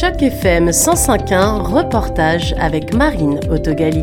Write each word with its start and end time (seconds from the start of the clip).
Choc 0.00 0.22
FM 0.22 0.70
105.1, 0.70 1.60
reportage 1.60 2.54
avec 2.54 2.94
Marine 2.94 3.38
Autogali. 3.50 4.02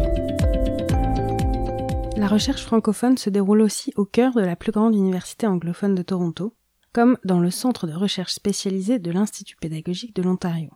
La 2.16 2.28
recherche 2.28 2.62
francophone 2.62 3.18
se 3.18 3.32
déroule 3.32 3.62
aussi 3.62 3.94
au 3.96 4.06
cœur 4.06 4.36
de 4.36 4.42
la 4.42 4.56
plus 4.56 4.72
grande 4.72 4.94
université 4.94 5.48
anglophone 5.48 5.96
de 5.96 6.04
Toronto, 6.04 6.54
comme 6.94 7.18
dans 7.26 7.40
le 7.40 7.50
centre 7.50 7.88
de 7.88 7.94
recherche 7.94 8.34
spécialisé 8.34 9.00
de 9.00 9.10
l'Institut 9.10 9.56
pédagogique 9.56 10.16
de 10.16 10.22
l'Ontario. 10.22 10.70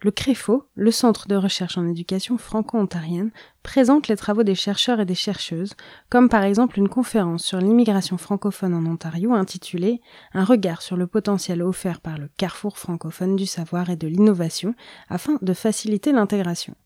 Le 0.00 0.12
CREFO, 0.12 0.64
le 0.76 0.92
Centre 0.92 1.26
de 1.26 1.34
recherche 1.34 1.76
en 1.76 1.84
éducation 1.88 2.38
franco-ontarienne, 2.38 3.32
présente 3.64 4.06
les 4.06 4.14
travaux 4.14 4.44
des 4.44 4.54
chercheurs 4.54 5.00
et 5.00 5.04
des 5.04 5.16
chercheuses, 5.16 5.74
comme 6.08 6.28
par 6.28 6.44
exemple 6.44 6.78
une 6.78 6.88
conférence 6.88 7.42
sur 7.42 7.58
l'immigration 7.58 8.16
francophone 8.16 8.74
en 8.74 8.86
Ontario 8.86 9.32
intitulée 9.32 10.00
Un 10.34 10.44
regard 10.44 10.82
sur 10.82 10.96
le 10.96 11.08
potentiel 11.08 11.62
offert 11.62 12.00
par 12.00 12.16
le 12.16 12.28
carrefour 12.36 12.78
francophone 12.78 13.34
du 13.34 13.44
savoir 13.44 13.90
et 13.90 13.96
de 13.96 14.06
l'innovation 14.06 14.76
afin 15.08 15.36
de 15.42 15.52
faciliter 15.52 16.12
l'intégration. 16.12 16.76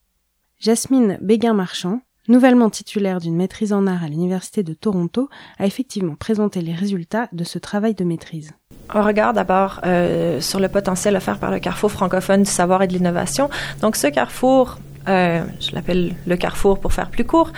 Jasmine 0.59 1.19
Béguin-Marchand, 1.21 2.01
nouvellement 2.29 2.71
titulaire 2.71 3.21
d'une 3.21 3.37
maîtrise 3.37 3.75
en 3.75 3.87
art 3.87 4.05
à 4.05 4.09
l'Université 4.09 4.63
de 4.63 4.73
Toronto, 4.73 5.29
a 5.59 5.67
effectivement 5.67 6.15
présenté 6.15 6.63
les 6.63 6.73
résultats 6.73 7.29
de 7.33 7.45
ce 7.45 7.59
travail 7.59 7.95
de 7.95 8.05
maîtrise. 8.05 8.55
On 8.95 9.03
regarde 9.03 9.37
d'abord 9.37 9.81
euh, 9.85 10.41
sur 10.41 10.61
le 10.61 10.69
potentiel 10.69 11.17
offert 11.17 11.39
par 11.39 11.51
le 11.51 11.59
carrefour 11.59 11.91
francophone 11.91 12.43
du 12.43 12.51
savoir 12.51 12.83
et 12.83 12.87
de 12.87 12.93
l'innovation. 12.93 13.49
Donc, 13.81 13.97
ce 13.97 14.07
carrefour, 14.07 14.79
euh, 15.09 15.43
je 15.61 15.75
l'appelle 15.75 16.15
le 16.27 16.37
carrefour 16.37 16.79
pour 16.79 16.93
faire 16.93 17.09
plus 17.09 17.25
court. 17.25 17.53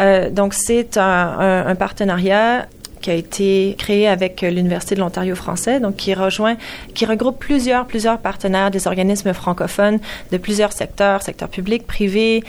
Euh, 0.00 0.30
donc, 0.30 0.54
c'est 0.54 0.98
un, 0.98 1.74
partenariat 1.78 2.66
qui 3.00 3.10
a 3.10 3.14
été 3.14 3.76
créé 3.78 4.08
avec 4.08 4.42
l'Université 4.42 4.94
de 4.96 5.00
l'Ontario 5.00 5.34
français, 5.34 5.80
donc 5.80 5.96
qui 5.96 6.12
rejoint, 6.12 6.56
qui 6.94 7.06
regroupe 7.06 7.38
plusieurs, 7.38 7.86
plusieurs 7.86 8.18
partenaires 8.18 8.70
des 8.70 8.86
organismes 8.86 9.32
francophones 9.32 9.98
de 10.32 10.38
plusieurs 10.38 10.72
secteurs, 10.72 11.22
secteur 11.22 11.48
public, 11.48 11.86
privé, 11.86 12.42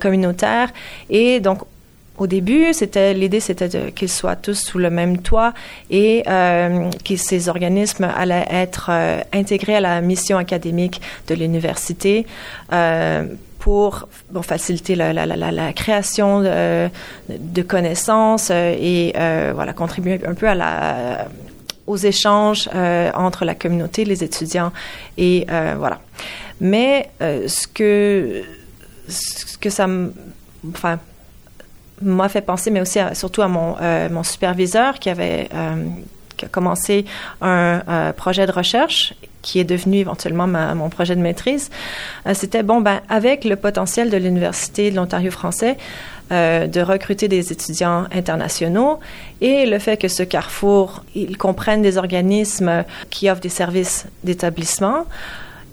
communautaire. 0.00 0.70
Et 1.08 1.40
donc, 1.40 1.58
au 2.18 2.26
début, 2.26 2.72
c'était 2.72 3.14
l'idée, 3.14 3.40
c'était 3.40 3.90
qu'ils 3.92 4.08
soient 4.08 4.36
tous 4.36 4.54
sous 4.54 4.78
le 4.78 4.90
même 4.90 5.22
toit 5.22 5.54
et 5.90 6.22
euh, 6.28 6.90
que 7.04 7.16
ces 7.16 7.48
organismes 7.48 8.04
allaient 8.04 8.46
être 8.50 8.90
euh, 8.90 9.20
intégrés 9.32 9.76
à 9.76 9.80
la 9.80 10.00
mission 10.02 10.36
académique 10.36 11.00
de 11.26 11.34
l'université 11.34 12.26
euh, 12.72 13.26
pour 13.58 14.08
faciliter 14.42 14.94
la, 14.94 15.72
création 15.72 16.40
de, 16.42 17.62
connaissances 17.62 18.50
et 18.50 19.12
voilà 19.54 19.72
contribuer 19.72 20.20
un 20.26 20.34
peu 20.34 20.48
à 20.48 20.56
la 20.56 21.28
aux 21.86 21.96
échanges 21.96 22.68
entre 23.14 23.44
la 23.44 23.54
communauté, 23.54 24.04
les 24.04 24.24
étudiants 24.24 24.72
et 25.16 25.46
voilà. 25.48 26.00
Mais 26.60 27.08
ce 27.20 27.68
que 27.68 28.42
ce 29.06 29.56
que 29.58 29.70
ça 29.70 29.86
enfin 30.68 30.98
m'a 32.02 32.28
fait 32.28 32.40
penser, 32.40 32.70
mais 32.70 32.80
aussi 32.80 32.98
surtout 33.14 33.42
à 33.42 33.48
mon, 33.48 33.76
euh, 33.80 34.08
mon 34.10 34.22
superviseur 34.22 34.98
qui 34.98 35.10
avait 35.10 35.48
euh, 35.54 35.86
qui 36.36 36.44
a 36.44 36.48
commencé 36.48 37.04
un 37.40 37.82
euh, 37.88 38.12
projet 38.12 38.46
de 38.46 38.52
recherche 38.52 39.14
qui 39.42 39.58
est 39.58 39.64
devenu 39.64 39.98
éventuellement 39.98 40.46
mon 40.46 40.88
projet 40.88 41.16
de 41.16 41.20
maîtrise. 41.20 41.68
C'était 42.32 42.62
bon, 42.62 42.80
ben 42.80 43.00
avec 43.08 43.44
le 43.44 43.56
potentiel 43.56 44.08
de 44.08 44.16
l'université 44.16 44.92
de 44.92 44.96
l'Ontario 44.96 45.32
français 45.32 45.76
de 46.30 46.80
recruter 46.80 47.26
des 47.26 47.50
étudiants 47.50 48.04
internationaux 48.14 49.00
et 49.40 49.66
le 49.66 49.80
fait 49.80 49.96
que 49.96 50.06
ce 50.06 50.22
carrefour 50.22 51.02
il 51.16 51.36
comprenne 51.38 51.82
des 51.82 51.98
organismes 51.98 52.84
qui 53.10 53.28
offrent 53.28 53.40
des 53.40 53.48
services 53.48 54.06
d'établissement. 54.22 55.06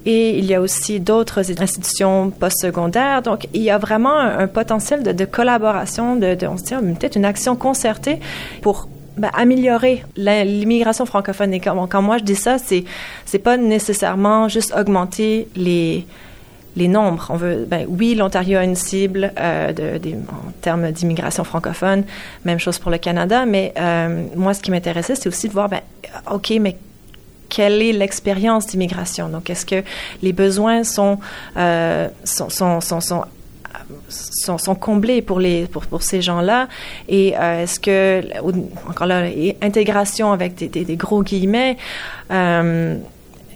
Et 0.05 0.39
il 0.39 0.45
y 0.45 0.55
a 0.55 0.61
aussi 0.61 0.99
d'autres 0.99 1.61
institutions 1.61 2.29
postsecondaires. 2.29 3.21
Donc, 3.21 3.47
il 3.53 3.61
y 3.61 3.69
a 3.69 3.77
vraiment 3.77 4.17
un, 4.17 4.47
potentiel 4.47 5.03
de, 5.03 5.25
collaboration, 5.25 6.15
de, 6.15 6.37
on 6.47 6.57
se 6.57 6.63
dit, 6.63 6.73
peut-être 6.93 7.15
une 7.15 7.25
action 7.25 7.55
concertée 7.55 8.19
pour 8.61 8.87
ben, 9.17 9.29
améliorer 9.33 10.03
l'immigration 10.15 11.05
francophone. 11.05 11.53
Et 11.53 11.59
quand, 11.59 12.01
moi 12.01 12.17
je 12.17 12.23
dis 12.23 12.35
ça, 12.35 12.57
c'est 12.57 12.85
c'est 13.25 13.39
pas 13.39 13.57
nécessairement 13.57 14.47
juste 14.47 14.73
augmenter 14.73 15.49
les 15.57 16.05
les 16.77 16.87
nombres. 16.87 17.27
On 17.29 17.35
veut, 17.35 17.65
ben, 17.67 17.85
oui, 17.89 18.15
l'Ontario 18.15 18.57
a 18.57 18.63
une 18.63 18.75
cible 18.75 19.33
euh, 19.37 19.97
en 20.29 20.51
termes 20.61 20.91
d'immigration 20.91 21.43
francophone. 21.43 22.03
Même 22.45 22.59
chose 22.59 22.79
pour 22.79 22.91
le 22.91 22.97
Canada. 22.97 23.45
Mais 23.45 23.73
euh, 23.77 24.23
moi, 24.35 24.53
ce 24.53 24.61
qui 24.61 24.71
m'intéressait, 24.71 25.15
c'est 25.15 25.27
aussi 25.27 25.47
de 25.49 25.53
voir, 25.53 25.67
ben, 25.67 25.81
ok, 26.31 26.53
mais 26.61 26.77
quelle 27.49 27.81
est 27.81 27.93
l'expérience 27.93 28.67
d'immigration. 28.67 29.29
Donc, 29.29 29.49
est-ce 29.49 29.65
que 29.65 29.83
les 30.21 30.33
besoins 30.33 30.83
sont, 30.83 31.19
euh, 31.57 32.07
sont, 32.23 32.49
sont, 32.49 32.79
sont, 34.09 34.57
sont 34.57 34.75
comblés 34.75 35.21
pour 35.21 35.39
les 35.39 35.65
pour, 35.67 35.85
pour 35.85 36.03
ces 36.03 36.21
gens-là? 36.21 36.67
Et 37.07 37.35
euh, 37.37 37.63
est-ce 37.63 37.79
que 37.79 38.23
encore 38.87 39.07
là 39.07 39.27
intégration 39.61 40.31
avec 40.31 40.55
des, 40.55 40.67
des, 40.67 40.95
gros 40.95 41.23
guillemets 41.23 41.77
euh, 42.31 42.97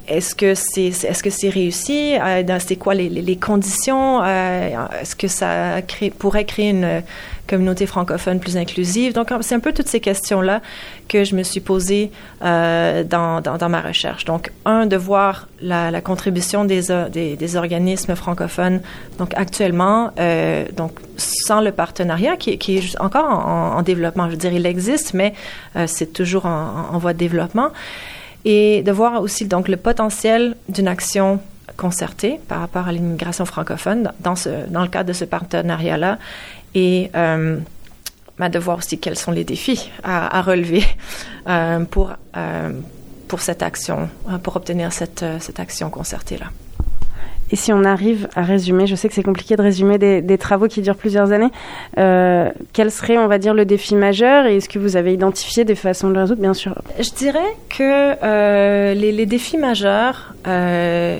est-ce 0.08 0.36
que 0.36 0.54
c'est 0.54 0.88
est-ce 0.88 1.24
que 1.24 1.50
réussi? 1.50 2.16
Euh, 2.20 2.44
c'est 2.60 2.76
quoi 2.76 2.94
les, 2.94 3.10
les, 3.10 3.36
conditions? 3.38 4.22
Euh, 4.22 4.88
est-ce 5.02 5.16
que 5.16 5.28
ça 5.28 5.82
pourrait 6.20 6.46
créer 6.46 6.70
une 6.70 7.02
communauté 7.48 7.86
francophone 7.86 8.40
plus 8.40 8.58
inclusive. 8.58 9.14
Donc 9.14 9.30
c'est 9.42 9.56
un 9.56 9.60
peu 9.60 9.74
toutes 9.74 9.88
ces 9.88 10.00
questions 10.00 10.42
là 10.42 10.62
que 11.08 11.24
je 11.24 11.36
me 11.36 11.44
suis 11.44 11.60
posée 11.60 12.12
euh, 12.44 13.04
dans, 13.04 13.42
dans, 13.42 13.70
ma 13.70 13.82
recherche. 13.82 14.26
Donc 14.26 14.52
un 14.66 14.86
de 14.86 14.96
voir 14.96 15.48
la, 15.62 16.02
contribution 16.02 16.66
des, 16.66 16.84
des, 17.12 17.56
organismes 17.56 18.16
francophones 18.16 18.82
donc 19.20 19.34
actuellement 19.36 20.12
euh, 20.20 20.66
donc 20.76 21.00
sans 21.18 21.62
le 21.62 21.72
partenariat 21.72 22.38
qui, 22.38 22.52
est 22.52 23.02
encore 23.02 23.26
en, 23.26 23.78
en, 23.78 23.82
développement. 23.82 24.26
Je 24.26 24.32
veux 24.32 24.38
dire 24.38 24.54
il 24.54 24.66
existe 24.66 25.14
mais 25.14 25.34
euh, 25.76 25.86
c'est 25.88 26.14
toujours 26.14 26.46
en, 26.46 26.90
en 26.92 26.98
voie 26.98 27.14
de 27.14 27.20
développement. 27.20 27.70
Et 28.46 28.84
de 28.84 28.92
voir 28.92 29.22
aussi 29.22 29.46
donc 29.46 29.70
le 29.70 29.78
potentiel 29.78 30.56
d'une 30.68 30.90
action 30.90 31.40
concertée 31.78 32.40
par 32.48 32.60
rapport 32.60 32.88
à 32.88 32.92
l'immigration 32.92 33.46
francophone 33.46 34.12
dans, 34.20 34.36
ce, 34.36 34.50
dans 34.70 34.82
le 34.82 34.88
cadre 34.88 35.08
de 35.08 35.14
ce 35.14 35.26
partenariat-là 35.26 36.18
et 36.76 37.10
euh, 37.16 37.58
de 38.40 38.60
voir 38.60 38.78
aussi 38.78 39.00
quels 39.00 39.18
sont 39.18 39.32
les 39.32 39.44
défis 39.44 39.90
à, 40.04 40.38
à 40.38 40.42
relever 40.42 40.84
euh, 41.48 41.86
pour, 41.86 42.12
euh, 42.36 42.72
pour 43.28 43.42
cette 43.42 43.64
action, 43.64 44.10
pour 44.44 44.56
obtenir 44.56 44.92
cette, 44.92 45.26
cette 45.40 45.60
action 45.60 45.90
concertée-là. 45.90 46.48
Et 47.52 47.56
si 47.56 47.72
on 47.72 47.84
arrive 47.84 48.28
à 48.36 48.42
résumer, 48.42 48.88
je 48.88 48.96
sais 48.96 49.08
que 49.08 49.14
c'est 49.14 49.22
compliqué 49.22 49.56
de 49.56 49.62
résumer 49.62 50.00
des, 50.00 50.24
des, 50.24 50.40
travaux 50.40 50.68
qui 50.68 50.82
durent 50.82 50.96
plusieurs 50.96 51.32
années, 51.32 51.52
euh, 52.00 52.50
quel 52.72 52.90
serait, 52.90 53.20
on 53.20 53.28
va 53.28 53.38
dire, 53.38 53.54
le 53.54 53.64
défi 53.64 53.94
majeur 53.94 54.48
et 54.48 54.58
est-ce 54.58 54.68
que 54.68 54.80
vous 54.80 54.96
avez 54.96 55.14
identifié 55.14 55.64
des 55.64 55.76
façons 55.76 56.10
de 56.10 56.16
le 56.16 56.22
résoudre, 56.22 56.42
bien 56.42 56.56
sûr 56.56 56.74
Je 57.00 57.12
dirais 57.12 57.56
que 57.70 58.16
euh, 58.24 58.96
les, 58.96 59.12
les, 59.12 59.26
défis 59.28 59.58
majeurs, 59.58 60.34
euh, 60.48 61.20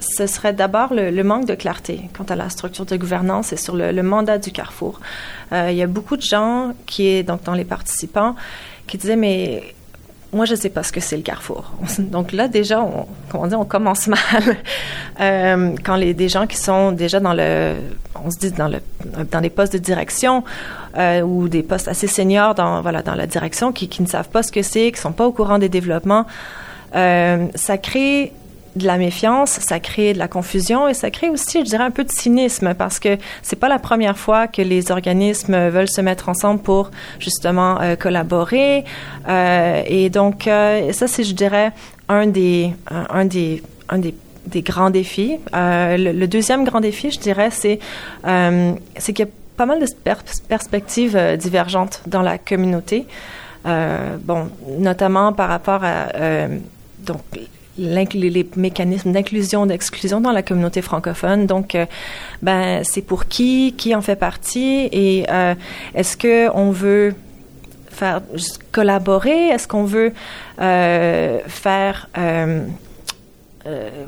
ce 0.00 0.26
serait 0.26 0.52
d'abord 0.52 0.92
le, 0.92 1.22
manque 1.22 1.46
de 1.46 1.54
clarté 1.54 2.08
quant 2.16 2.24
à 2.24 2.36
la 2.36 2.48
structure 2.48 2.86
de 2.86 2.96
gouvernance 2.96 3.52
et 3.52 3.56
sur 3.56 3.76
le, 3.76 4.02
mandat 4.02 4.38
du 4.38 4.52
Carrefour. 4.52 5.00
Euh, 5.52 5.68
il 5.70 5.76
y 5.76 5.82
a 5.82 5.86
beaucoup 5.86 6.16
de 6.16 6.22
gens 6.22 6.72
qui, 6.86 7.08
est, 7.08 7.22
donc 7.22 7.42
dans 7.44 7.54
les 7.54 7.64
participants, 7.64 8.34
qui 8.86 8.98
disaient, 8.98 9.16
mais 9.16 9.74
moi, 10.32 10.44
je 10.44 10.52
ne 10.52 10.58
sais 10.58 10.68
pas 10.68 10.82
ce 10.82 10.92
que 10.92 11.00
c'est 11.00 11.16
le 11.16 11.22
carrefour. 11.22 11.72
Donc 11.98 12.32
là, 12.32 12.48
déjà, 12.48 12.82
on, 12.82 13.06
comment 13.30 13.46
dire, 13.46 13.58
on 13.58 13.64
commence 13.64 14.06
mal. 14.08 14.18
euh, 15.20 15.74
quand 15.82 15.96
les 15.96 16.12
des 16.12 16.28
gens 16.28 16.46
qui 16.46 16.58
sont 16.58 16.92
déjà 16.92 17.18
dans 17.18 17.32
le, 17.32 17.76
on 18.22 18.30
se 18.30 18.38
dit 18.38 18.50
dans 18.50 18.68
le, 18.68 18.80
dans 19.30 19.40
des 19.40 19.48
postes 19.48 19.72
de 19.72 19.78
direction 19.78 20.44
euh, 20.98 21.22
ou 21.22 21.48
des 21.48 21.62
postes 21.62 21.88
assez 21.88 22.06
seniors 22.06 22.54
dans 22.54 22.82
voilà 22.82 23.02
dans 23.02 23.14
la 23.14 23.26
direction, 23.26 23.72
qui, 23.72 23.88
qui 23.88 24.02
ne 24.02 24.06
savent 24.06 24.28
pas 24.28 24.42
ce 24.42 24.52
que 24.52 24.60
c'est, 24.60 24.92
qui 24.92 25.00
sont 25.00 25.12
pas 25.12 25.26
au 25.26 25.32
courant 25.32 25.58
des 25.58 25.70
développements, 25.70 26.26
ça 26.92 27.78
crée 27.80 28.32
de 28.78 28.86
la 28.86 28.96
méfiance, 28.96 29.50
ça 29.50 29.80
crée 29.80 30.14
de 30.14 30.18
la 30.18 30.28
confusion 30.28 30.88
et 30.88 30.94
ça 30.94 31.10
crée 31.10 31.28
aussi, 31.28 31.60
je 31.60 31.64
dirais, 31.64 31.84
un 31.84 31.90
peu 31.90 32.04
de 32.04 32.10
cynisme 32.10 32.74
parce 32.74 32.98
que 32.98 33.18
c'est 33.42 33.56
pas 33.56 33.68
la 33.68 33.78
première 33.78 34.16
fois 34.16 34.46
que 34.46 34.62
les 34.62 34.90
organismes 34.90 35.68
veulent 35.68 35.90
se 35.90 36.00
mettre 36.00 36.28
ensemble 36.28 36.60
pour 36.60 36.90
justement 37.18 37.80
euh, 37.80 37.96
collaborer. 37.96 38.84
Euh, 39.28 39.82
et 39.86 40.10
donc, 40.10 40.46
euh, 40.46 40.92
ça, 40.92 41.06
c'est, 41.06 41.24
je 41.24 41.34
dirais, 41.34 41.72
un 42.08 42.26
des, 42.26 42.72
un 42.90 43.24
des, 43.24 43.62
un 43.88 43.98
des 43.98 44.14
des 44.46 44.62
grands 44.62 44.88
défis. 44.88 45.36
Le, 45.52 46.24
deuxième 46.24 46.64
grand 46.64 46.80
défi, 46.80 47.10
je 47.10 47.18
dirais, 47.18 47.50
c'est 47.50 47.80
c'est 48.24 49.12
qu'il 49.12 49.26
y 49.26 49.28
a 49.28 49.30
pas 49.58 49.66
mal 49.66 49.78
de 49.78 49.86
pers 50.02 50.22
perspectives 50.48 51.20
divergentes 51.36 52.00
dans 52.06 52.22
la 52.22 52.38
communauté. 52.38 53.04
bon, 53.66 54.48
notamment 54.78 55.34
par 55.34 55.50
rapport 55.50 55.84
à 55.84 56.06
donc 57.00 57.20
les 57.78 58.48
mécanismes 58.56 59.12
d'inclusion, 59.12 59.66
d'exclusion 59.66 60.20
dans 60.20 60.32
la 60.32 60.42
communauté 60.42 60.82
francophone. 60.82 61.46
Donc, 61.46 61.74
euh, 61.74 61.86
ben, 62.42 62.82
c'est 62.84 63.02
pour 63.02 63.26
qui, 63.26 63.74
qui 63.76 63.94
en 63.94 64.02
fait 64.02 64.16
partie 64.16 64.88
et 64.92 65.26
euh, 65.30 65.54
est-ce 65.94 66.16
que 66.16 66.50
on 66.54 66.70
veut 66.70 67.14
faire 67.90 68.20
collaborer, 68.72 69.48
est-ce 69.48 69.66
qu'on 69.66 69.84
veut 69.84 70.12
euh, 70.60 71.38
faire 71.46 72.08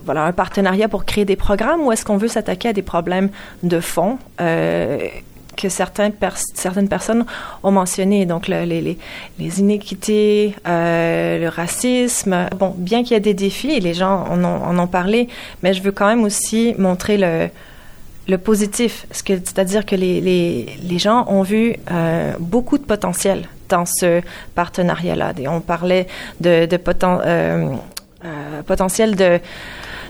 voilà, 0.06 0.24
un 0.24 0.32
partenariat 0.32 0.88
pour 0.88 1.04
créer 1.04 1.26
des 1.26 1.36
programmes 1.36 1.82
ou 1.82 1.92
est-ce 1.92 2.06
qu'on 2.06 2.16
veut 2.16 2.28
s'attaquer 2.28 2.70
à 2.70 2.72
des 2.72 2.82
problèmes 2.82 3.28
de 3.62 3.78
fond 3.80 4.18
que 5.60 5.68
certaines 5.68 6.12
personnes 6.12 7.24
ont 7.62 7.70
mentionné, 7.70 8.26
donc 8.26 8.48
les, 8.48 8.96
inéquités, 9.38 10.54
euh, 10.66 11.38
le 11.38 11.48
racisme. 11.48 12.48
Bon, 12.58 12.74
bien 12.76 13.02
qu'il 13.02 13.12
y 13.12 13.16
ait 13.16 13.20
des 13.20 13.34
défis, 13.34 13.80
les 13.80 13.94
gens 13.94 14.24
en 14.28 14.78
ont, 14.78 14.86
parlé, 14.86 15.28
mais 15.62 15.74
je 15.74 15.82
veux 15.82 15.92
quand 15.92 16.06
même 16.06 16.24
aussi 16.24 16.74
montrer 16.78 17.16
le, 17.16 17.48
le 18.28 18.38
positif, 18.38 19.06
c'est-à-dire 19.10 19.84
que 19.84 19.94
les, 19.94 20.20
les, 20.20 20.66
les, 20.82 20.98
gens 20.98 21.26
ont 21.28 21.42
vu 21.42 21.76
euh, 21.90 22.32
beaucoup 22.38 22.78
de 22.78 22.84
potentiel 22.84 23.48
dans 23.68 23.84
ce 23.86 24.22
partenariat-là. 24.54 25.32
On 25.46 25.60
parlait 25.60 26.06
de, 26.40 26.68
euh 27.06 27.76
potentiel 28.66 29.16
de 29.16 29.40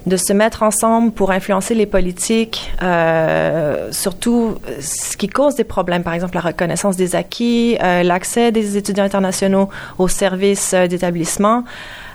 de 0.07 0.17
se 0.17 0.33
mettre 0.33 0.63
ensemble 0.63 1.13
pour 1.13 1.31
influencer 1.31 1.75
les 1.75 1.87
politiques, 1.87 2.73
euh, 2.83 3.93
surtout 3.93 4.57
ce 4.81 5.17
qui 5.17 5.29
cause 5.29 5.55
des 5.55 5.65
problèmes, 5.65 6.03
par 6.03 6.15
exemple 6.15 6.35
la 6.35 6.41
reconnaissance 6.41 6.97
des 6.97 7.15
acquis, 7.17 7.77
euh, 7.83 8.03
l'accès 8.03 8.53
des 8.53 8.77
étudiants 8.77 9.05
internationaux 9.05 9.69
aux 9.99 10.09
services 10.09 10.73
euh, 10.75 10.87
d'établissement. 10.87 11.65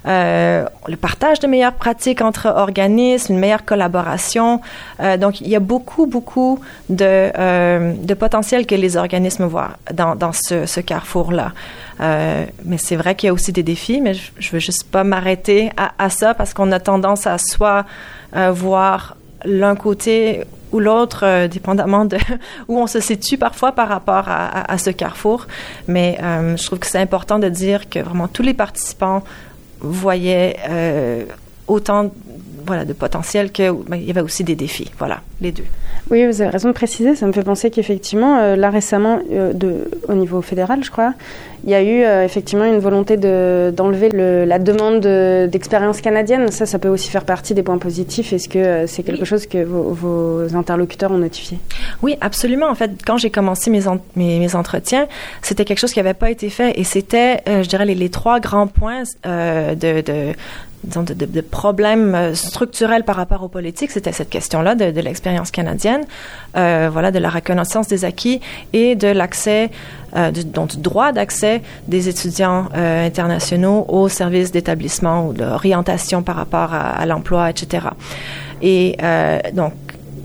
Euh, 0.07 0.66
le 0.88 0.96
partage 0.98 1.40
de 1.40 1.48
meilleures 1.48 1.74
pratiques 1.74 2.22
entre 2.22 2.48
organismes, 2.48 3.34
une 3.34 3.40
meilleure 3.40 3.66
collaboration. 3.66 4.62
Euh, 5.00 5.18
donc, 5.18 5.42
il 5.42 5.48
y 5.48 5.56
a 5.56 5.60
beaucoup, 5.60 6.06
beaucoup 6.06 6.60
de, 6.90 7.31
euh, 7.38 7.94
de 7.98 8.13
potentiel 8.13 8.68
que 8.68 8.75
les 8.75 8.98
organismes 8.98 9.46
voient 9.46 9.72
dans, 9.94 10.16
dans 10.16 10.31
ce, 10.31 10.80
carrefour-là. 10.80 11.54
Mais 12.00 12.78
c'est 12.78 12.96
vrai 12.96 13.16
qu'il 13.16 13.28
y 13.28 13.30
a 13.30 13.34
aussi 13.34 13.52
des 13.52 13.63
défis, 13.63 14.02
mais 14.02 14.13
je, 14.13 14.31
je 14.38 14.52
veux 14.52 14.60
juste 14.60 14.84
pas 14.84 15.04
m'arrêter 15.04 15.72
à, 15.78 16.10
ça 16.10 16.34
parce 16.34 16.54
qu'on 16.54 16.72
a 16.72 16.80
tendance 16.80 17.25
à 17.25 17.38
soit 17.38 17.86
voir 18.52 19.16
l'un 19.46 19.75
côté 19.75 20.44
ou 20.72 20.80
l'autre, 20.80 21.48
dépendamment 21.48 22.06
de 22.06 22.18
où 22.68 22.78
on 22.78 22.88
se 22.88 23.00
situe 23.00 23.38
parfois 23.38 23.72
par 23.72 23.88
rapport 23.88 24.25
à, 24.28 24.78
ce 24.78 24.90
carrefour. 24.90 25.48
Mais 25.88 26.18
je 26.19 26.66
trouve 26.66 26.80
que 26.80 26.88
c'est 26.88 27.00
important 27.00 27.40
de 27.40 27.50
dire 27.50 27.90
que 27.90 28.00
vraiment 28.00 28.28
tous 28.28 28.44
les 28.44 28.54
participants 28.54 29.24
voyait 29.86 30.58
euh, 30.68 31.26
autant 31.68 32.12
voilà, 32.66 32.86
de 32.86 32.94
potentiel 32.94 33.52
qu'il 33.52 33.72
ben, 33.88 33.98
y 33.98 34.10
avait 34.10 34.22
aussi 34.22 34.44
des 34.44 34.56
défis. 34.56 34.92
Voilà, 34.98 35.22
les 35.42 35.52
deux. 35.52 35.66
Oui, 36.12 36.26
vous 36.26 36.42
avez 36.42 36.52
raison 36.52 36.70
de 36.70 36.74
préciser. 36.74 37.16
Ça 37.16 37.26
me 37.26 37.32
fait 37.32 37.44
penser 37.44 37.72
qu'effectivement, 37.72 38.38
euh, 38.38 38.56
là 38.56 38.70
récemment, 38.70 39.20
euh, 39.32 39.54
de, 39.54 39.90
au 40.08 40.14
niveau 40.14 40.42
fédéral, 40.42 40.84
je 40.84 40.92
crois, 40.92 41.14
il 41.64 41.72
y 41.72 41.74
a 41.74 41.82
eu 41.82 42.04
euh, 42.04 42.24
effectivement 42.24 42.66
une 42.66 42.78
volonté 42.78 43.18
de, 43.18 43.74
d'enlever 43.76 44.10
le, 44.10 44.46
la 44.46 44.60
demande 44.60 45.00
de, 45.00 45.50
d'expérience 45.52 46.02
canadienne. 46.02 46.52
Ça, 46.52 46.68
ça 46.68 46.78
peut 46.78 46.90
aussi 46.90 47.10
faire 47.10 47.24
partie 47.24 47.56
des 47.56 47.64
points 47.64 47.80
positifs. 47.80 48.34
Est-ce 48.34 48.48
que 48.48 48.86
c'est 48.86 49.02
quelque 49.02 49.26
chose 49.26 49.48
que 49.48 49.64
vos, 49.64 49.94
vos, 49.94 50.56
interlocuteurs 50.56 51.12
ont 51.12 51.18
notifié? 51.18 51.58
Oui, 52.04 52.18
absolument. 52.22 52.68
En 52.68 52.76
fait, 52.76 52.92
quand 53.04 53.18
j'ai 53.18 53.32
commencé 53.32 53.72
mes, 53.72 53.88
en, 53.88 53.98
mes, 54.16 54.38
mes, 54.38 54.56
entretiens, 54.56 55.08
c'était 55.42 55.66
quelque 55.66 55.80
chose 55.80 55.92
qui 55.92 56.00
n'avait 56.00 56.14
pas 56.14 56.30
été 56.30 56.52
fait 56.52 56.80
et 56.80 56.84
c'était, 56.84 57.42
je 57.48 57.68
dirais, 57.68 57.86
les, 57.86 57.96
les, 57.96 58.10
trois 58.10 58.40
grands 58.40 58.68
points 58.68 59.04
de, 59.26 60.02
de 60.02 60.34
de, 60.86 61.42
problèmes 61.42 62.34
structurels 62.36 63.04
par 63.04 63.16
rapport 63.16 63.44
aux 63.44 63.48
politiques, 63.48 63.92
c'était 63.92 64.12
cette 64.12 64.30
question-là 64.30 64.76
de, 64.76 65.00
l'expérience 65.02 65.52
canadienne, 65.52 66.06
euh, 66.56 66.90
voilà, 66.92 67.12
de 67.12 67.20
la 67.20 67.30
reconnaissance 67.30 67.88
des 67.88 68.06
acquis 68.06 68.42
et 68.74 68.96
de 68.96 69.08
l'accès, 69.08 69.70
euh, 70.16 70.32
du, 70.32 70.46
donc 70.46 70.70
du 70.70 70.78
droit 70.78 71.12
d'accès 71.12 71.62
des 71.88 72.10
étudiants 72.10 72.70
euh, 72.76 73.06
internationaux 73.06 73.86
aux 73.90 74.10
services 74.10 74.52
d'établissement 74.52 75.28
ou 75.28 75.34
d'orientation 75.34 76.24
par 76.24 76.36
rapport 76.36 76.74
à, 76.74 76.90
à 76.92 77.06
l'emploi, 77.06 77.50
etc. 77.50 77.88
Et 78.62 78.96
euh, 79.04 79.40
donc, 79.54 79.74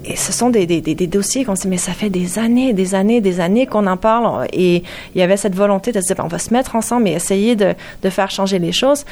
et 0.05 0.17
ce 0.17 0.33
sont 0.33 0.51
des, 0.51 0.67
des, 0.67 0.81
des 0.81 1.07
dossiers 1.07 1.45
qu'on 1.45 1.57
se 1.57 1.63
dit, 1.63 1.69
mais 1.69 1.77
ça 1.77 1.93
fait 1.93 2.11
des 2.11 2.39
années, 2.39 2.73
des 2.73 2.95
années, 2.95 3.21
des 3.21 3.41
années 3.41 3.67
qu'on 3.67 3.87
en 3.87 3.97
parle. 3.97 4.47
Et 4.53 4.83
il 5.15 5.19
y 5.19 5.23
avait 5.23 5.37
cette 5.37 5.55
volonté 5.55 5.93
de 5.93 6.01
se 6.01 6.13
dire, 6.13 6.25
on 6.25 6.29
va 6.29 6.39
se 6.39 6.53
mettre 6.53 6.75
ensemble 6.75 7.09
et 7.09 7.13
essayer 7.13 7.55
de, 7.55 7.75
de 8.03 8.11
faire 8.11 8.31
changer 8.31 8.59
les 8.59 8.73
choses. 8.73 9.05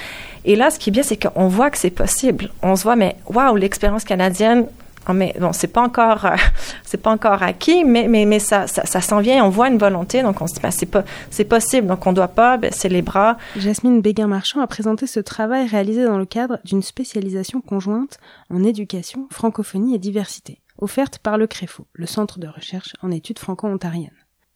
Et 0.45 0.57
là, 0.57 0.71
ce 0.71 0.79
qui 0.79 0.91
est 0.91 0.93
bien, 0.93 1.03
c'est 1.03 1.17
qu'on 1.17 1.49
voit 1.49 1.71
que 1.71 1.79
c'est 1.79 1.91
possible. 1.91 2.51
On 2.63 2.75
se 2.75 2.85
voit, 2.85 2.97
mais 2.97 3.17
waouh, 3.27 3.57
l'expérience 3.57 4.05
canadienne, 4.05 4.67
oh, 5.09 5.13
mais 5.13 5.35
bon, 5.39 5.53
c'est 5.53 5.69
pas 5.69 5.83
encore, 5.83 6.25
euh, 6.25 6.37
c'est 6.85 7.03
pas 7.03 7.11
encore 7.11 7.43
acquis, 7.43 7.85
mais 7.85 8.09
mais 8.09 8.25
mais 8.25 8.39
ça 8.39 8.67
ça, 8.67 8.87
ça 8.87 9.03
s'en 9.03 9.21
vient. 9.21 9.45
On 9.45 9.51
voit 9.51 9.69
une 9.69 9.79
volonté, 9.79 10.23
donc 10.23 10.41
on 10.41 10.47
se 10.47 10.55
dit, 10.55 10.61
ben, 10.63 10.71
c'est 10.71 10.87
pas, 10.87 11.05
c'est 11.31 11.45
possible. 11.45 11.87
Donc 11.87 12.07
on 12.07 12.15
doit 12.15 12.29
pas 12.29 12.57
baisser 12.57 12.89
les 12.89 13.03
bras. 13.03 13.37
Jasmine 13.57 14.01
Béguin-Marchand 14.01 14.61
a 14.63 14.67
présenté 14.67 15.07
ce 15.07 15.21
travail 15.21 15.67
réalisé 15.67 16.05
dans 16.05 16.19
le 16.19 16.27
cadre 16.27 16.59
d'une 16.65 16.83
spécialisation 16.83 17.61
conjointe 17.61 18.19
en 18.49 18.65
éducation, 18.65 19.27
francophonie 19.31 19.95
et 19.95 19.99
diversité 19.99 20.61
offerte 20.79 21.19
par 21.19 21.39
le 21.39 21.47
CREFO, 21.47 21.87
le 21.93 22.07
Centre 22.07 22.39
de 22.39 22.49
recherche 22.49 22.95
en 23.03 23.11
études 23.11 23.39
franco-ontariennes. 23.39 24.11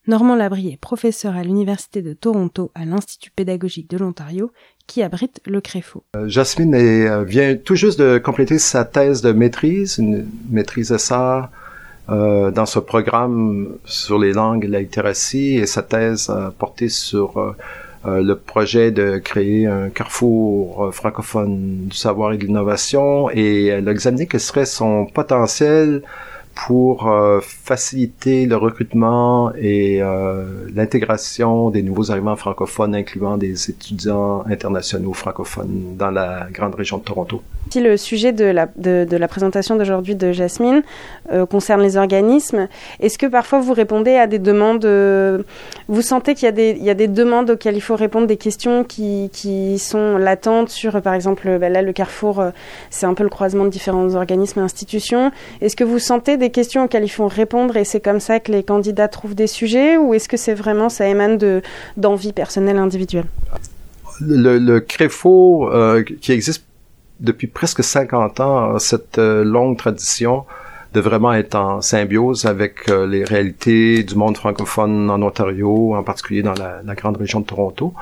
Normand 0.08 0.34
Labrie 0.34 0.70
est 0.72 0.80
professeur 0.80 1.36
à 1.36 1.44
l'Université 1.44 2.02
de 2.02 2.12
Toronto 2.12 2.72
à 2.74 2.84
l'Institut 2.84 3.30
pédagogique 3.30 3.88
de 3.88 3.98
l'Ontario 3.98 4.50
qui 4.88 5.00
abrite 5.00 5.40
le 5.46 5.60
CREFO. 5.60 6.02
Euh, 6.16 6.28
Jasmine 6.28 6.74
euh, 6.74 7.22
vient 7.22 7.54
tout 7.54 7.76
juste 7.76 8.00
de 8.00 8.18
compléter 8.18 8.58
sa 8.58 8.84
thèse 8.84 9.22
de 9.22 9.30
maîtrise, 9.30 9.98
une 9.98 10.26
maîtrise 10.50 10.96
SR 10.96 11.48
euh, 12.10 12.50
dans 12.50 12.66
ce 12.66 12.80
programme 12.80 13.76
sur 13.84 14.18
les 14.18 14.32
langues 14.32 14.64
et 14.64 14.68
la 14.68 14.80
littératie 14.80 15.54
et 15.54 15.66
sa 15.66 15.84
thèse 15.84 16.30
a 16.30 16.52
porté 16.58 16.88
sur 16.88 17.38
euh, 17.38 17.56
le 18.04 18.34
projet 18.34 18.90
de 18.90 19.18
créer 19.18 19.66
un 19.66 19.88
carrefour 19.88 20.92
francophone 20.92 21.86
du 21.88 21.96
savoir 21.96 22.32
et 22.32 22.38
de 22.38 22.44
l'innovation 22.44 23.30
et 23.30 23.66
elle 23.66 23.88
a 23.88 23.92
examiné 23.92 24.26
quel 24.26 24.40
serait 24.40 24.66
son 24.66 25.06
potentiel 25.06 26.02
pour 26.54 27.08
euh, 27.08 27.40
faciliter 27.40 28.46
le 28.46 28.56
recrutement 28.56 29.52
et 29.54 30.02
euh, 30.02 30.66
l'intégration 30.74 31.70
des 31.70 31.82
nouveaux 31.82 32.10
arrivants 32.10 32.36
francophones, 32.36 32.94
incluant 32.94 33.36
des 33.36 33.70
étudiants 33.70 34.44
internationaux 34.46 35.14
francophones 35.14 35.96
dans 35.96 36.10
la 36.10 36.48
grande 36.50 36.74
région 36.74 36.98
de 36.98 37.04
Toronto. 37.04 37.42
Si 37.72 37.80
le 37.80 37.96
sujet 37.96 38.32
de 38.32 38.44
la, 38.44 38.68
de, 38.76 39.16
la 39.16 39.28
présentation 39.28 39.76
d'aujourd'hui 39.76 40.14
de 40.14 40.30
Jasmine 40.30 40.82
euh, 41.32 41.46
concerne 41.46 41.80
les 41.80 41.96
organismes, 41.96 42.68
est-ce 43.00 43.16
que 43.16 43.24
parfois 43.24 43.60
vous 43.60 43.72
répondez 43.72 44.14
à 44.14 44.26
des 44.26 44.38
demandes, 44.38 44.84
euh, 44.84 45.42
vous 45.88 46.02
sentez 46.02 46.34
qu'il 46.34 46.50
y, 46.50 46.84
y 46.84 46.90
a 46.90 46.94
des 46.94 47.08
demandes 47.08 47.48
auxquelles 47.48 47.76
il 47.76 47.80
faut 47.80 47.96
répondre, 47.96 48.26
des 48.26 48.36
questions 48.36 48.84
qui, 48.84 49.30
qui 49.32 49.78
sont 49.78 50.18
latentes 50.18 50.68
sur, 50.68 51.00
par 51.00 51.14
exemple, 51.14 51.56
ben 51.58 51.72
là, 51.72 51.80
le 51.80 51.94
Carrefour, 51.94 52.40
euh, 52.40 52.50
c'est 52.90 53.06
un 53.06 53.14
peu 53.14 53.22
le 53.22 53.30
croisement 53.30 53.64
de 53.64 53.70
différents 53.70 54.16
organismes 54.16 54.60
et 54.60 54.62
institutions. 54.64 55.32
Est-ce 55.62 55.74
que 55.74 55.84
vous 55.84 55.98
sentez 55.98 56.36
des 56.36 56.50
questions 56.50 56.84
auxquelles 56.84 57.04
il 57.04 57.08
faut 57.08 57.26
répondre 57.26 57.78
et 57.78 57.84
c'est 57.84 58.00
comme 58.00 58.20
ça 58.20 58.38
que 58.38 58.52
les 58.52 58.64
candidats 58.64 59.08
trouvent 59.08 59.34
des 59.34 59.46
sujets 59.46 59.96
ou 59.96 60.12
est-ce 60.12 60.28
que 60.28 60.36
c'est 60.36 60.52
vraiment, 60.52 60.90
ça 60.90 61.08
émane 61.08 61.38
de, 61.38 61.62
d'envie 61.96 62.34
personnelle 62.34 62.76
individuelle? 62.76 63.28
Le, 64.20 64.58
le 64.58 64.84
euh, 65.24 66.04
qui 66.20 66.32
existe 66.32 66.64
depuis 67.22 67.46
presque 67.46 67.82
50 67.82 68.40
ans, 68.40 68.78
cette 68.78 69.18
euh, 69.18 69.44
longue 69.44 69.78
tradition 69.78 70.44
de 70.92 71.00
vraiment 71.00 71.32
être 71.32 71.54
en 71.54 71.80
symbiose 71.80 72.44
avec 72.44 72.90
euh, 72.90 73.06
les 73.06 73.24
réalités 73.24 74.02
du 74.02 74.14
monde 74.14 74.36
francophone 74.36 75.08
en 75.08 75.22
Ontario, 75.22 75.94
en 75.94 76.02
particulier 76.02 76.42
dans 76.42 76.52
la, 76.52 76.94
grande 76.94 77.16
région 77.16 77.40
de 77.40 77.46
Toronto, 77.46 77.94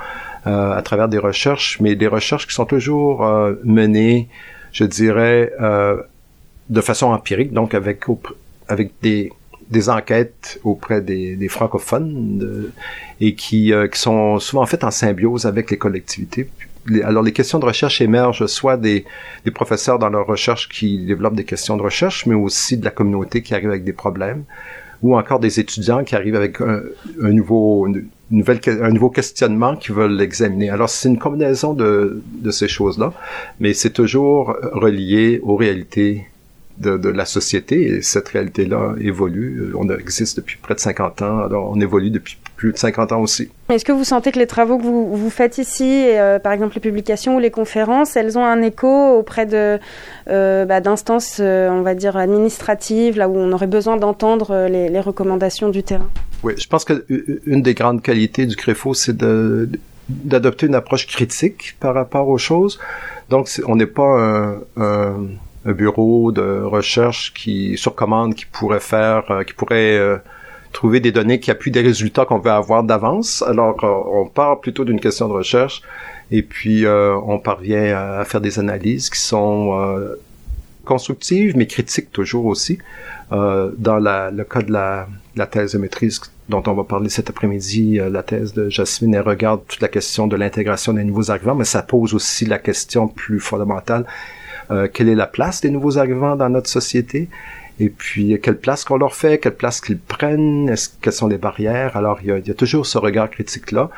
euh, 0.46 0.72
à 0.72 0.82
travers 0.82 1.08
des 1.08 1.18
recherches, 1.18 1.78
mais 1.80 1.94
des 1.94 2.08
recherches 2.08 2.48
qui 2.48 2.54
sont 2.54 2.64
toujours 2.64 3.24
menées, 3.62 4.28
je 4.72 4.84
dirais, 4.84 5.52
de 6.68 6.80
façon 6.80 7.12
empirique, 7.12 7.52
donc 7.52 7.74
avec 7.74 8.04
avec 8.66 8.92
des 9.02 9.32
des 9.68 9.88
enquêtes 9.88 10.58
auprès 10.64 11.00
des, 11.00 11.48
francophones 11.48 12.72
et 13.20 13.36
qui, 13.36 13.72
qui 13.92 14.00
sont 14.00 14.40
souvent 14.40 14.66
faites 14.66 14.82
en 14.82 14.90
symbiose 14.90 15.46
avec 15.46 15.70
les 15.70 15.78
collectivités 15.78 16.50
alors 17.04 17.22
les 17.22 17.32
questions 17.32 17.58
de 17.58 17.66
recherche 17.66 18.00
émergent 18.00 18.46
soit 18.46 18.76
des, 18.76 19.04
des, 19.44 19.50
professeurs 19.50 19.98
dans 19.98 20.08
leur 20.08 20.26
recherche 20.26 20.68
qui 20.68 20.98
développent 21.04 21.36
des 21.36 21.44
questions 21.44 21.76
de 21.76 21.82
recherche, 21.82 22.26
mais 22.26 22.34
aussi 22.34 22.76
de 22.76 22.84
la 22.84 22.90
communauté 22.90 23.42
qui 23.42 23.54
arrive 23.54 23.68
avec 23.68 23.84
des 23.84 23.92
problèmes, 23.92 24.44
ou 25.02 25.16
encore 25.16 25.40
des 25.40 25.60
étudiants 25.60 26.04
qui 26.04 26.14
arrivent 26.14 26.36
avec 26.36 26.60
un, 26.60 26.80
un 27.22 27.32
nouveau, 27.32 27.86
une 27.86 28.08
nouvelle, 28.30 28.60
un 28.66 28.90
nouveau 28.90 29.10
questionnement 29.10 29.76
qu'ils 29.76 29.94
veulent 29.94 30.20
examiner. 30.20 30.70
Alors 30.70 30.88
c'est 30.88 31.08
une 31.08 31.18
combinaison 31.18 31.74
de, 31.74 32.22
de 32.40 32.50
ces 32.50 32.68
choses-là, 32.68 33.12
mais 33.60 33.74
c'est 33.74 33.90
toujours 33.90 34.56
relié 34.72 35.40
aux 35.42 35.56
réalités 35.56 36.26
de, 36.80 36.96
de, 36.96 37.08
la 37.08 37.24
société 37.24 37.82
et 37.82 38.02
cette 38.02 38.28
réalité-là 38.28 38.94
évolue. 39.00 39.72
On 39.76 39.88
existe 39.90 40.36
depuis 40.38 40.56
près 40.56 40.74
de 40.74 40.80
50 40.80 41.22
ans, 41.22 41.38
alors 41.40 41.70
on 41.70 41.80
évolue 41.80 42.10
depuis 42.10 42.38
plus 42.56 42.72
de 42.72 42.78
50 42.78 43.12
ans 43.12 43.20
aussi. 43.20 43.50
Est-ce 43.70 43.84
que 43.84 43.92
vous 43.92 44.04
sentez 44.04 44.32
que 44.32 44.38
les 44.38 44.46
travaux 44.46 44.76
que 44.78 44.82
vous, 44.82 45.16
vous 45.16 45.30
faites 45.30 45.58
ici, 45.58 45.84
et, 45.84 46.20
euh, 46.20 46.38
par 46.38 46.52
exemple 46.52 46.74
les 46.74 46.80
publications 46.80 47.36
ou 47.36 47.38
les 47.38 47.50
conférences, 47.50 48.16
elles 48.16 48.36
ont 48.36 48.44
un 48.44 48.60
écho 48.62 49.18
auprès 49.18 49.46
de 49.46 49.78
euh, 50.28 50.64
bah, 50.64 50.80
d'instances, 50.80 51.38
euh, 51.40 51.70
on 51.70 51.82
va 51.82 51.94
dire 51.94 52.16
administratives, 52.16 53.16
là 53.16 53.28
où 53.28 53.36
on 53.36 53.52
aurait 53.52 53.66
besoin 53.66 53.96
d'entendre 53.96 54.66
les, 54.68 54.88
les, 54.88 55.00
recommandations 55.00 55.70
du 55.70 55.82
terrain? 55.82 56.10
Oui, 56.42 56.54
je 56.58 56.66
pense 56.66 56.84
que 56.84 57.06
une 57.46 57.62
des 57.62 57.74
grandes 57.74 58.02
qualités 58.02 58.46
du 58.46 58.56
CREFO, 58.56 58.94
c'est 58.94 59.16
de 59.16 59.68
d'adopter 60.10 60.66
une 60.66 60.74
approche 60.74 61.06
critique 61.06 61.76
par 61.80 61.94
rapport 61.94 62.28
aux 62.28 62.38
choses. 62.38 62.78
Donc, 63.28 63.48
on 63.66 63.76
n'est 63.76 63.86
pas 63.86 64.02
un, 64.02 64.58
un, 64.76 65.28
bureau 65.64 66.32
de 66.32 66.62
recherche 66.62 67.32
qui 67.34 67.76
sur 67.76 67.94
commande 67.94 68.34
qui 68.34 68.46
pourrait 68.46 68.80
faire, 68.80 69.30
euh, 69.30 69.44
qui 69.44 69.52
pourrait 69.52 69.96
euh, 69.96 70.16
trouver 70.72 71.00
des 71.00 71.12
données 71.12 71.40
qui 71.40 71.50
appuient 71.50 71.70
des 71.70 71.82
résultats 71.82 72.24
qu'on 72.24 72.38
veut 72.38 72.50
avoir 72.50 72.82
d'avance. 72.82 73.42
Alors, 73.42 73.76
on 73.82 74.26
part 74.26 74.60
plutôt 74.60 74.84
d'une 74.84 75.00
question 75.00 75.28
de 75.28 75.34
recherche 75.34 75.82
et 76.30 76.42
puis 76.42 76.86
on 76.86 77.40
parvient 77.40 77.96
à, 77.96 78.24
faire 78.24 78.40
des 78.40 78.60
analyses 78.60 79.10
qui 79.10 79.18
sont 79.18 79.74
constructives, 80.84 81.56
mais 81.56 81.66
critiques 81.66 82.12
toujours 82.12 82.46
aussi. 82.46 82.78
Euh, 83.32 83.70
dans 83.78 83.98
la, 83.98 84.32
le 84.32 84.42
cas 84.42 84.60
de 84.60 84.72
la, 84.72 85.06
la, 85.36 85.46
thèse 85.46 85.74
de 85.74 85.78
maîtrise 85.78 86.20
dont 86.48 86.64
on 86.66 86.74
va 86.74 86.82
parler 86.82 87.08
cet 87.08 87.30
après-midi, 87.30 88.00
euh, 88.00 88.10
la 88.10 88.24
thèse 88.24 88.54
de 88.54 88.68
Jasmine, 88.68 89.14
elle 89.14 89.22
regarde 89.22 89.60
toute 89.68 89.80
la 89.80 89.86
question 89.86 90.26
de 90.26 90.34
l'intégration 90.34 90.92
des 90.92 91.04
nouveaux 91.04 91.30
arrivants, 91.30 91.54
mais 91.54 91.64
ça 91.64 91.82
pose 91.82 92.12
aussi 92.12 92.44
la 92.44 92.58
question 92.58 93.06
plus 93.06 93.38
fondamentale, 93.38 94.04
euh, 94.70 94.88
quelle 94.92 95.08
est 95.08 95.14
la 95.14 95.26
place 95.26 95.60
des 95.60 95.70
nouveaux 95.70 95.98
arrivants 95.98 96.36
dans 96.36 96.48
notre 96.48 96.68
société? 96.68 97.28
Et 97.78 97.88
puis 97.88 98.38
quelle 98.42 98.58
place 98.58 98.84
qu'on 98.84 98.98
leur 98.98 99.14
fait, 99.14 99.38
quelle 99.38 99.56
place 99.56 99.80
qu'ils 99.80 99.98
prennent, 99.98 100.68
est-ce, 100.68 100.90
quelles 101.00 101.14
sont 101.14 101.28
les 101.28 101.38
barrières? 101.38 101.96
Alors 101.96 102.18
il 102.22 102.28
y 102.28 102.32
a, 102.32 102.38
il 102.38 102.46
y 102.46 102.50
a 102.50 102.54
toujours 102.54 102.84
ce 102.86 102.98
regard 102.98 103.30
critique-là 103.30 103.90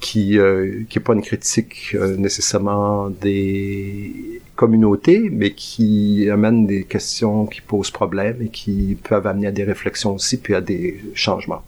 qui 0.00 0.38
euh, 0.38 0.82
qui 0.88 0.98
est 0.98 1.02
pas 1.02 1.14
une 1.14 1.22
critique 1.22 1.94
euh, 1.94 2.16
nécessairement 2.16 3.08
des 3.08 4.40
communautés, 4.56 5.30
mais 5.30 5.52
qui 5.52 6.28
amène 6.30 6.66
des 6.66 6.84
questions 6.84 7.46
qui 7.46 7.60
posent 7.60 7.90
problème 7.90 8.42
et 8.42 8.48
qui 8.48 8.98
peuvent 9.08 9.26
amener 9.26 9.46
à 9.46 9.52
des 9.52 9.64
réflexions 9.64 10.14
aussi, 10.14 10.36
puis 10.36 10.54
à 10.54 10.60
des 10.60 11.00
changements. 11.14 11.62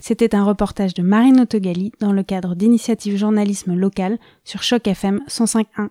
C'était 0.00 0.34
un 0.34 0.44
reportage 0.44 0.94
de 0.94 1.02
Marine 1.02 1.40
Autogali 1.40 1.92
dans 2.00 2.12
le 2.12 2.22
cadre 2.22 2.56
d'initiatives 2.56 3.16
journalisme 3.16 3.74
local 3.74 4.18
sur 4.44 4.62
Choc 4.62 4.88
FM 4.88 5.20
105.1. 5.28 5.64